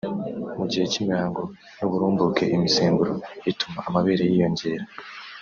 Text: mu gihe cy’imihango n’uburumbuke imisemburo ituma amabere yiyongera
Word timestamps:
mu 0.57 0.65
gihe 0.69 0.83
cy’imihango 0.91 1.43
n’uburumbuke 1.77 2.43
imisemburo 2.55 3.13
ituma 3.51 3.79
amabere 3.87 4.23
yiyongera 4.31 4.83